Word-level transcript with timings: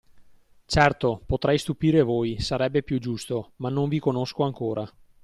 Certo, 0.65 1.21
potrei 1.23 1.59
stupire 1.59 2.01
voi, 2.01 2.39
sarebbe 2.41 2.81
più 2.81 2.99
giusto, 2.99 3.51
ma 3.57 3.69
non 3.69 3.87
vi 3.87 3.99
conosco 3.99 4.41
ancora. 4.43 4.91